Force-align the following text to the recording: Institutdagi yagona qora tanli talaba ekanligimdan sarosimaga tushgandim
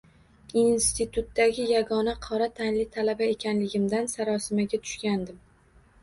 Institutdagi 0.59 1.65
yagona 1.73 2.15
qora 2.23 2.47
tanli 2.59 2.85
talaba 2.95 3.27
ekanligimdan 3.33 4.09
sarosimaga 4.13 4.81
tushgandim 4.87 5.37